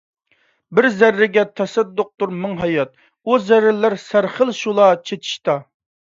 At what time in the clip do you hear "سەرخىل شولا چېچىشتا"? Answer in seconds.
4.07-5.61